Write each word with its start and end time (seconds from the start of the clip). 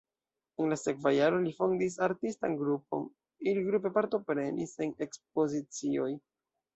En 0.63 0.71
la 0.73 0.75
sekva 0.83 1.09
jaro 1.15 1.41
li 1.41 1.51
fondis 1.57 1.97
artistan 2.05 2.55
grupon, 2.61 3.03
ili 3.51 3.65
grupe 3.67 3.91
partoprenis 3.99 4.73
en 4.87 4.95
ekspozicioj. 5.07 6.09